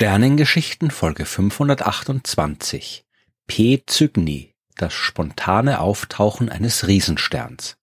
[0.00, 3.04] Sternengeschichten Folge 528
[3.46, 3.82] P.
[3.86, 7.76] Cygni, das spontane Auftauchen eines Riesensterns.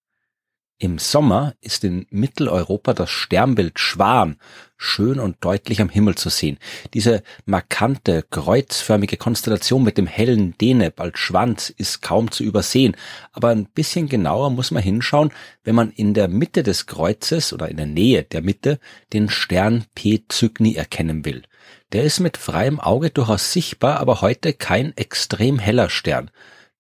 [0.80, 4.36] Im Sommer ist in Mitteleuropa das Sternbild Schwan
[4.78, 6.60] schön und deutlich am Himmel zu sehen.
[6.94, 12.96] Diese markante, kreuzförmige Konstellation mit dem hellen Deneb als Schwanz ist kaum zu übersehen,
[13.32, 15.32] aber ein bisschen genauer muss man hinschauen,
[15.64, 18.80] wenn man in der Mitte des Kreuzes oder in der Nähe der Mitte
[19.14, 21.42] den Stern P Cygni erkennen will.
[21.92, 26.30] Der ist mit freiem Auge durchaus sichtbar, aber heute kein extrem heller Stern.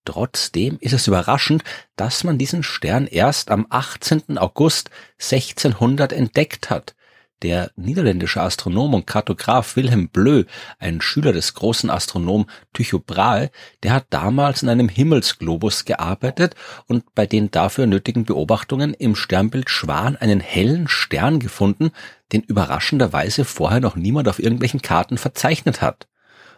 [0.07, 1.65] Trotzdem ist es überraschend,
[1.97, 4.37] dass man diesen Stern erst am 18.
[4.37, 4.89] August
[5.19, 6.95] 1600 entdeckt hat.
[7.41, 10.45] Der niederländische Astronom und Kartograf Wilhelm Bleu,
[10.79, 13.51] ein Schüler des großen Astronomen Tycho Brahe,
[13.83, 16.55] der hat damals in einem Himmelsglobus gearbeitet
[16.87, 21.91] und bei den dafür nötigen Beobachtungen im Sternbild Schwan einen hellen Stern gefunden,
[22.31, 26.07] den überraschenderweise vorher noch niemand auf irgendwelchen Karten verzeichnet hat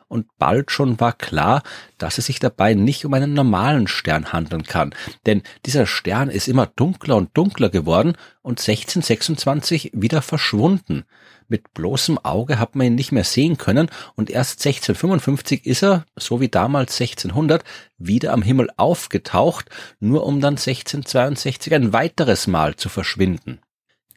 [0.10, 1.64] und bald schon war klar,
[1.98, 4.94] dass es sich dabei nicht um einen normalen Stern handeln kann,
[5.26, 11.06] denn dieser Stern ist immer dunkler und dunkler geworden und 1626 wieder verschwunden.
[11.48, 16.06] Mit bloßem Auge hat man ihn nicht mehr sehen können und erst 1655 ist er,
[16.16, 17.64] so wie damals 1600,
[17.98, 23.60] wieder am Himmel aufgetaucht, nur um dann 1662 ein weiteres Mal zu verschwinden.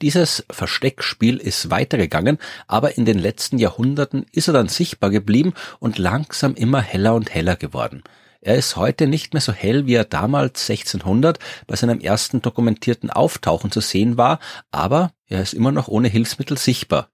[0.03, 5.97] Dieses Versteckspiel ist weitergegangen, aber in den letzten Jahrhunderten ist er dann sichtbar geblieben und
[5.97, 8.03] langsam immer heller und heller geworden.
[8.41, 13.11] Er ist heute nicht mehr so hell, wie er damals 1600 bei seinem ersten dokumentierten
[13.11, 14.41] Auftauchen zu sehen war,
[14.73, 17.11] aber er ist immer noch ohne Hilfsmittel sichtbar.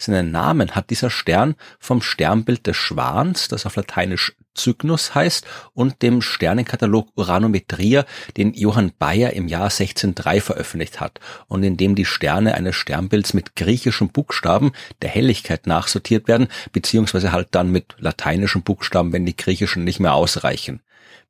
[0.00, 6.02] Seinen Namen hat dieser Stern vom Sternbild des Schwans, das auf Lateinisch Cygnus heißt, und
[6.02, 8.04] dem Sternenkatalog Uranometria,
[8.36, 13.34] den Johann Bayer im Jahr 1603 veröffentlicht hat und in dem die Sterne eines Sternbilds
[13.34, 14.70] mit griechischen Buchstaben
[15.02, 20.14] der Helligkeit nachsortiert werden, beziehungsweise halt dann mit lateinischen Buchstaben, wenn die griechischen nicht mehr
[20.14, 20.80] ausreichen.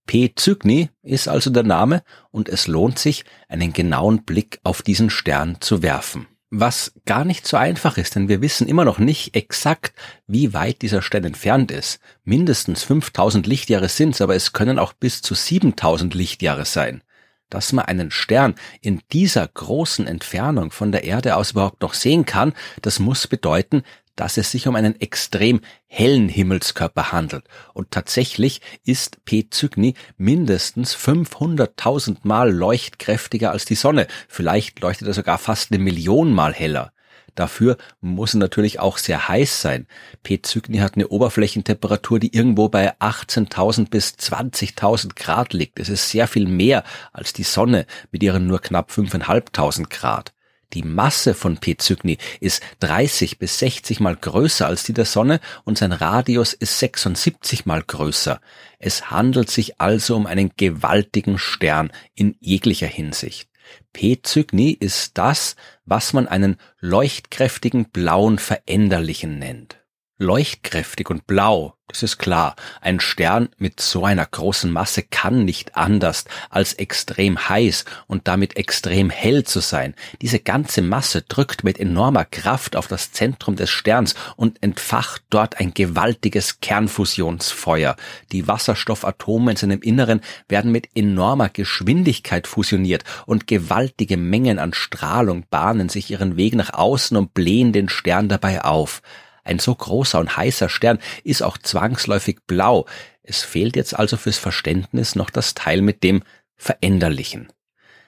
[0.06, 0.32] P.
[0.38, 5.56] Cygni ist also der Name und es lohnt sich, einen genauen Blick auf diesen Stern
[5.60, 9.92] zu werfen was gar nicht so einfach ist, denn wir wissen immer noch nicht exakt,
[10.26, 12.00] wie weit dieser Stern entfernt ist.
[12.24, 17.02] Mindestens 5000 Lichtjahre sind's, aber es können auch bis zu 7000 Lichtjahre sein.
[17.50, 22.24] Dass man einen Stern in dieser großen Entfernung von der Erde aus überhaupt noch sehen
[22.24, 23.82] kann, das muss bedeuten,
[24.18, 27.44] dass es sich um einen extrem hellen Himmelskörper handelt.
[27.72, 29.46] Und tatsächlich ist P.
[29.48, 34.08] Cygni mindestens 500.000 Mal leuchtkräftiger als die Sonne.
[34.26, 36.92] Vielleicht leuchtet er sogar fast eine Million Mal heller.
[37.36, 39.86] Dafür muss er natürlich auch sehr heiß sein.
[40.24, 40.40] P.
[40.44, 45.78] Cygni hat eine Oberflächentemperatur, die irgendwo bei 18.000 bis 20.000 Grad liegt.
[45.78, 50.32] Es ist sehr viel mehr als die Sonne mit ihren nur knapp 5.500 Grad.
[50.74, 51.76] Die Masse von P.
[51.80, 56.78] Cygni ist 30 bis 60 mal größer als die der Sonne und sein Radius ist
[56.78, 58.40] 76 mal größer.
[58.78, 63.48] Es handelt sich also um einen gewaltigen Stern in jeglicher Hinsicht.
[63.92, 64.20] P.
[64.24, 69.78] Cygni ist das, was man einen leuchtkräftigen blauen Veränderlichen nennt.
[70.20, 72.56] Leuchtkräftig und blau, das ist klar.
[72.80, 78.56] Ein Stern mit so einer großen Masse kann nicht anders, als extrem heiß und damit
[78.56, 79.94] extrem hell zu sein.
[80.20, 85.60] Diese ganze Masse drückt mit enormer Kraft auf das Zentrum des Sterns und entfacht dort
[85.60, 87.96] ein gewaltiges Kernfusionsfeuer.
[88.32, 95.46] Die Wasserstoffatome in seinem Inneren werden mit enormer Geschwindigkeit fusioniert und gewaltige Mengen an Strahlung
[95.48, 99.00] bahnen sich ihren Weg nach außen und blähen den Stern dabei auf.
[99.48, 102.84] Ein so großer und heißer Stern ist auch zwangsläufig blau.
[103.22, 106.22] Es fehlt jetzt also fürs Verständnis noch das Teil mit dem
[106.56, 107.48] Veränderlichen.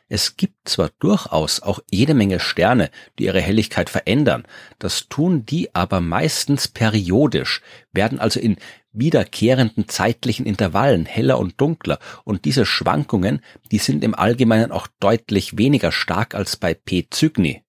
[0.07, 4.45] Es gibt zwar durchaus auch jede Menge Sterne, die ihre Helligkeit verändern,
[4.79, 7.63] das tun die aber meistens periodisch,
[7.93, 8.57] werden also in
[8.93, 13.41] wiederkehrenden zeitlichen Intervallen heller und dunkler und diese Schwankungen,
[13.71, 17.07] die sind im Allgemeinen auch deutlich weniger stark als bei P.
[17.11, 17.63] Cygni.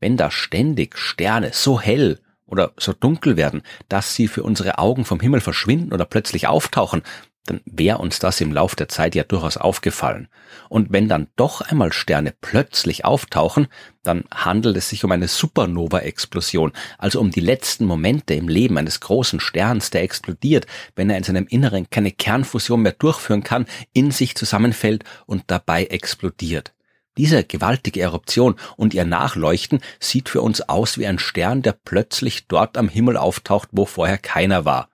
[0.00, 5.04] Wenn da ständig Sterne so hell oder so dunkel werden, dass sie für unsere Augen
[5.04, 7.02] vom Himmel verschwinden oder plötzlich auftauchen,
[7.48, 10.28] dann wäre uns das im Lauf der Zeit ja durchaus aufgefallen.
[10.68, 13.68] Und wenn dann doch einmal Sterne plötzlich auftauchen,
[14.02, 19.00] dann handelt es sich um eine Supernova-Explosion, also um die letzten Momente im Leben eines
[19.00, 24.10] großen Sterns, der explodiert, wenn er in seinem Inneren keine Kernfusion mehr durchführen kann, in
[24.10, 26.74] sich zusammenfällt und dabei explodiert.
[27.18, 32.46] Diese gewaltige Eruption und ihr Nachleuchten sieht für uns aus wie ein Stern, der plötzlich
[32.46, 34.88] dort am Himmel auftaucht, wo vorher keiner war.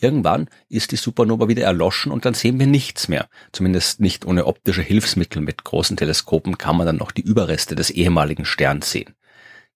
[0.00, 3.28] Irgendwann ist die Supernova wieder erloschen und dann sehen wir nichts mehr.
[3.52, 5.42] Zumindest nicht ohne optische Hilfsmittel.
[5.42, 9.14] Mit großen Teleskopen kann man dann noch die Überreste des ehemaligen Sterns sehen.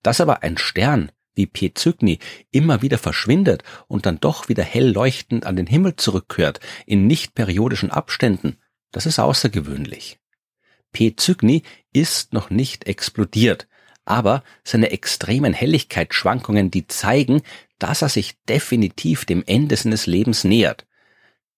[0.03, 1.73] Dass aber ein Stern wie P.
[1.76, 2.19] Cygni
[2.50, 7.35] immer wieder verschwindet und dann doch wieder hell leuchtend an den Himmel zurückkehrt, in nicht
[7.35, 8.56] periodischen Abständen,
[8.91, 10.19] das ist außergewöhnlich.
[10.93, 11.15] P.
[11.19, 13.69] Cygni ist noch nicht explodiert,
[14.05, 17.43] aber seine extremen Helligkeitsschwankungen, die zeigen,
[17.79, 20.87] dass er sich definitiv dem Ende seines Lebens nähert.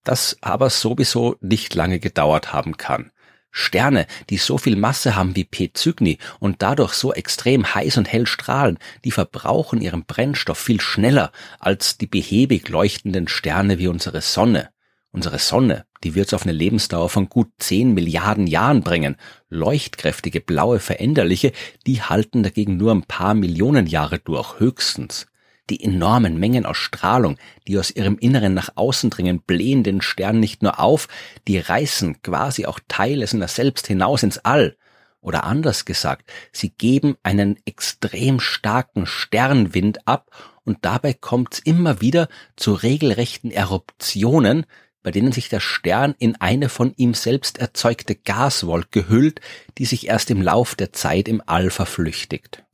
[0.05, 3.13] Das aber sowieso nicht lange gedauert haben kann.
[3.55, 5.71] Sterne, die so viel Masse haben wie P.
[5.77, 11.33] Cygni und dadurch so extrem heiß und hell strahlen, die verbrauchen ihren Brennstoff viel schneller
[11.61, 14.71] als die behäbig leuchtenden Sterne wie unsere Sonne.
[15.13, 19.17] Unsere Sonne, die wird es auf eine Lebensdauer von gut 10 Milliarden Jahren bringen.
[19.51, 21.53] Leuchtkräftige blaue Veränderliche,
[21.87, 25.27] die halten dagegen nur ein paar Millionen Jahre durch, höchstens
[25.71, 30.41] die enormen Mengen aus Strahlung, die aus ihrem Inneren nach außen dringen, blähen den Stern
[30.41, 31.09] nicht nur auf,
[31.47, 34.77] die reißen quasi auch Teile seiner selbst hinaus ins All.
[35.21, 40.31] Oder anders gesagt, sie geben einen extrem starken Sternwind ab
[40.65, 44.67] und dabei kommt es immer wieder zu regelrechten Eruptionen,
[45.03, 49.41] bei denen sich der Stern in eine von ihm selbst erzeugte Gaswolke hüllt,
[49.79, 52.65] die sich erst im Lauf der Zeit im All verflüchtigt.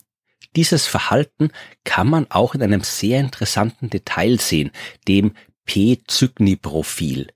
[0.57, 1.51] Dieses Verhalten
[1.85, 4.71] kann man auch in einem sehr interessanten Detail sehen,
[5.07, 5.33] dem
[5.67, 7.29] P-Cygni-Profil.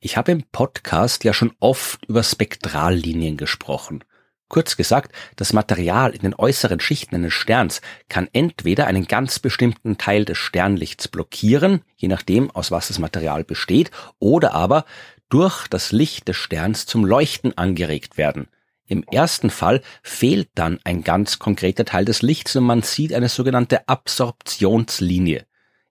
[0.00, 4.04] Ich habe im Podcast ja schon oft über Spektrallinien gesprochen.
[4.48, 9.98] Kurz gesagt, das Material in den äußeren Schichten eines Sterns kann entweder einen ganz bestimmten
[9.98, 13.90] Teil des Sternlichts blockieren, je nachdem, aus was das Material besteht,
[14.20, 14.84] oder aber
[15.28, 18.48] durch das Licht des Sterns zum Leuchten angeregt werden.
[18.86, 23.28] Im ersten Fall fehlt dann ein ganz konkreter Teil des Lichts und man sieht eine
[23.28, 25.45] sogenannte Absorptionslinie.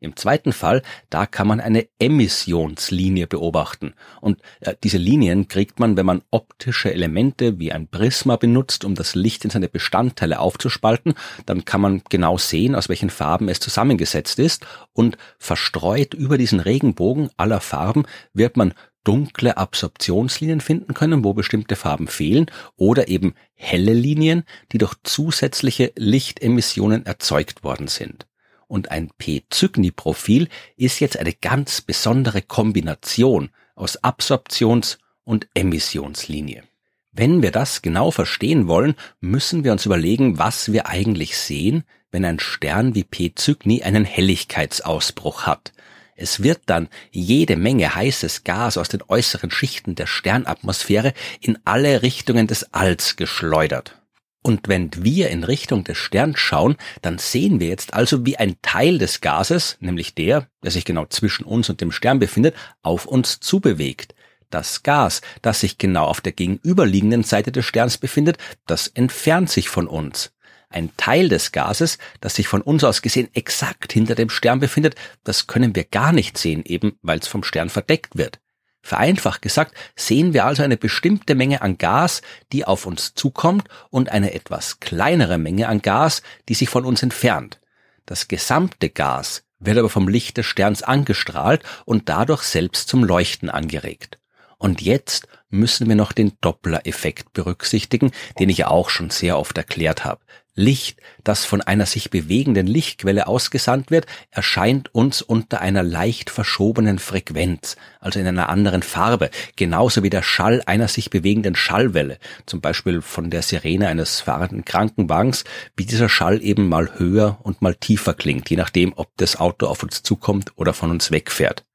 [0.05, 3.93] Im zweiten Fall, da kann man eine Emissionslinie beobachten.
[4.21, 8.95] Und äh, diese Linien kriegt man, wenn man optische Elemente wie ein Prisma benutzt, um
[8.95, 11.15] das Licht in seine Bestandteile aufzuspalten.
[11.45, 14.65] Dann kann man genau sehen, aus welchen Farben es zusammengesetzt ist.
[14.93, 18.73] Und verstreut über diesen Regenbogen aller Farben wird man
[19.05, 25.93] dunkle Absorptionslinien finden können, wo bestimmte Farben fehlen, oder eben helle Linien, die durch zusätzliche
[25.95, 28.25] Lichtemissionen erzeugt worden sind.
[28.67, 36.63] Und ein P-Cygni-Profil ist jetzt eine ganz besondere Kombination aus Absorptions- und Emissionslinie.
[37.11, 42.25] Wenn wir das genau verstehen wollen, müssen wir uns überlegen, was wir eigentlich sehen, wenn
[42.25, 45.71] ein Stern wie P Cygni einen Helligkeitsausbruch hat.
[46.15, 52.01] Es wird dann jede Menge heißes Gas aus den äußeren Schichten der Sternatmosphäre in alle
[52.01, 54.01] Richtungen des Alls geschleudert.
[54.45, 58.57] Und wenn wir in Richtung des Sterns schauen, dann sehen wir jetzt also, wie ein
[58.61, 63.07] Teil des Gases, nämlich der, der sich genau zwischen uns und dem Stern befindet, auf
[63.07, 64.13] uns zubewegt.
[64.51, 68.37] Das Gas, das sich genau auf der gegenüberliegenden Seite des Sterns befindet,
[68.67, 70.31] das entfernt sich von uns.
[70.69, 74.93] Ein Teil des Gases, das sich von uns aus gesehen exakt hinter dem Stern befindet,
[75.23, 78.39] das können wir gar nicht sehen, eben weil es vom Stern verdeckt wird.
[78.85, 82.21] Vereinfacht gesagt, sehen wir also eine bestimmte Menge an Gas,
[82.51, 87.01] die auf uns zukommt und eine etwas kleinere Menge an Gas, die sich von uns
[87.01, 87.59] entfernt.
[88.05, 93.49] Das gesamte Gas wird aber vom Licht des Sterns angestrahlt und dadurch selbst zum Leuchten
[93.49, 94.19] angeregt.
[94.59, 99.57] Und jetzt müssen wir noch den Doppler-Effekt berücksichtigen, den ich ja auch schon sehr oft
[99.57, 100.21] erklärt habe.
[100.57, 106.97] Licht, das von einer sich bewegenden Lichtquelle ausgesandt wird, erscheint uns unter einer leicht verschobenen
[106.97, 112.61] Frequenz, also in einer anderen Farbe, genauso wie der Schall einer sich bewegenden Schallwelle, zum
[112.61, 115.43] Beispiel von der Sirene eines fahrenden Krankenwagens,
[115.75, 119.67] wie dieser Schall eben mal höher und mal tiefer klingt, je nachdem, ob das Auto
[119.67, 121.65] auf uns zukommt oder von uns wegfährt.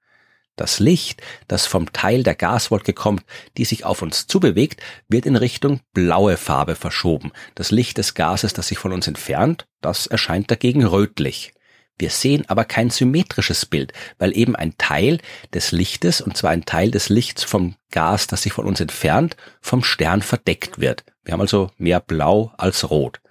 [0.61, 3.25] Das Licht, das vom Teil der Gaswolke kommt,
[3.57, 7.33] die sich auf uns zubewegt, wird in Richtung blaue Farbe verschoben.
[7.55, 11.55] Das Licht des Gases, das sich von uns entfernt, das erscheint dagegen rötlich.
[11.99, 15.21] Wir sehen aber kein symmetrisches Bild, weil eben ein Teil
[15.55, 19.39] des Lichtes, und zwar ein Teil des Lichts vom Gas, das sich von uns entfernt,
[19.63, 21.05] vom Stern verdeckt wird.
[21.25, 23.23] Wir haben also mehr Blau als Rot.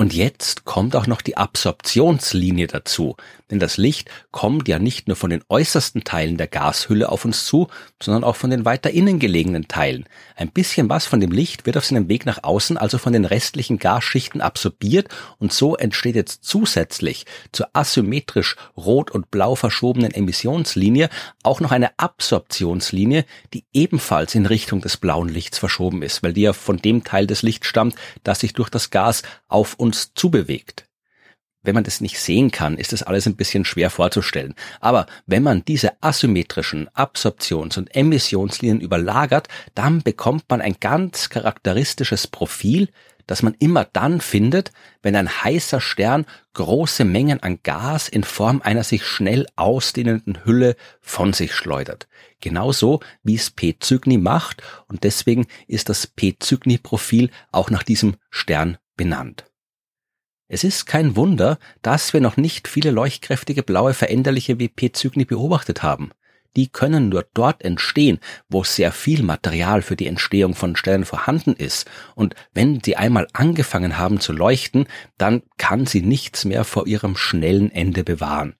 [0.00, 3.16] Und jetzt kommt auch noch die Absorptionslinie dazu,
[3.50, 7.44] denn das Licht kommt ja nicht nur von den äußersten Teilen der Gashülle auf uns
[7.44, 7.68] zu,
[8.02, 10.06] sondern auch von den weiter innen gelegenen Teilen.
[10.36, 13.26] Ein bisschen was von dem Licht wird auf seinem Weg nach außen also von den
[13.26, 21.10] restlichen Gasschichten absorbiert und so entsteht jetzt zusätzlich zur asymmetrisch rot und blau verschobenen Emissionslinie
[21.42, 26.42] auch noch eine Absorptionslinie, die ebenfalls in Richtung des blauen Lichts verschoben ist, weil die
[26.42, 30.14] ja von dem Teil des Lichts stammt, das sich durch das Gas auf uns uns
[30.14, 30.86] zubewegt.
[31.62, 34.54] Wenn man das nicht sehen kann, ist das alles ein bisschen schwer vorzustellen.
[34.78, 42.28] Aber wenn man diese asymmetrischen Absorptions- und Emissionslinien überlagert, dann bekommt man ein ganz charakteristisches
[42.28, 42.88] Profil,
[43.26, 44.70] das man immer dann findet,
[45.02, 50.76] wenn ein heißer Stern große Mengen an Gas in Form einer sich schnell ausdehnenden Hülle
[51.00, 52.06] von sich schleudert.
[52.40, 53.76] Genauso wie es P.
[53.82, 56.36] Cygni macht und deswegen ist das P.
[56.40, 59.49] Cygni-Profil auch nach diesem Stern benannt.
[60.52, 64.58] Es ist kein Wunder, dass wir noch nicht viele leuchtkräftige blaue Veränderliche.
[64.92, 66.10] Cygni beobachtet haben
[66.56, 71.54] die können nur dort entstehen, wo sehr viel Material für die Entstehung von Sternen vorhanden
[71.54, 71.88] ist.
[72.14, 74.86] Und wenn sie einmal angefangen haben zu leuchten,
[75.18, 78.54] dann kann sie nichts mehr vor ihrem schnellen Ende bewahren.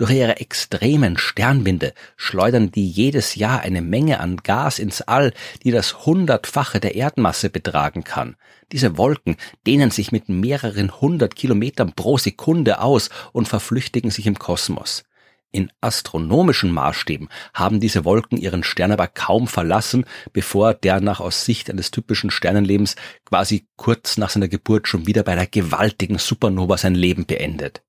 [0.00, 5.72] Durch ihre extremen Sternwinde schleudern die jedes Jahr eine Menge an Gas ins All, die
[5.72, 8.36] das Hundertfache der Erdmasse betragen kann.
[8.72, 14.38] Diese Wolken dehnen sich mit mehreren hundert Kilometern pro Sekunde aus und verflüchtigen sich im
[14.38, 15.04] Kosmos.
[15.52, 21.44] In astronomischen Maßstäben haben diese Wolken ihren Stern aber kaum verlassen, bevor der nach aus
[21.44, 26.78] Sicht eines typischen Sternenlebens quasi kurz nach seiner Geburt schon wieder bei einer gewaltigen Supernova
[26.78, 27.82] sein Leben beendet.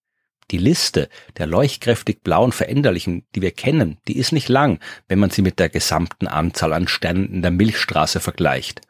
[0.52, 5.30] Die Liste der leuchtkräftig blauen Veränderlichen, die wir kennen, die ist nicht lang, wenn man
[5.30, 8.82] sie mit der gesamten Anzahl an Sternen in der Milchstraße vergleicht.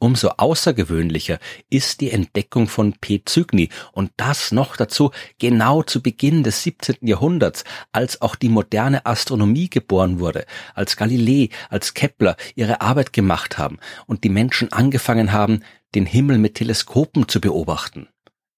[0.00, 3.22] Umso außergewöhnlicher ist die Entdeckung von P.
[3.26, 5.10] Cygni und das noch dazu
[5.40, 6.98] genau zu Beginn des 17.
[7.00, 13.58] Jahrhunderts, als auch die moderne Astronomie geboren wurde, als Galilei, als Kepler ihre Arbeit gemacht
[13.58, 15.64] haben und die Menschen angefangen haben,
[15.96, 18.08] den Himmel mit Teleskopen zu beobachten.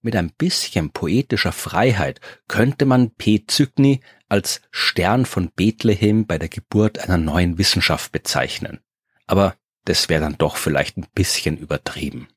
[0.02, 3.44] Mit ein bisschen poetischer Freiheit könnte man P.
[3.48, 8.80] Cygni als Stern von Bethlehem bei der Geburt einer neuen Wissenschaft bezeichnen.
[9.26, 12.28] Aber das wäre dann doch vielleicht ein bisschen übertrieben.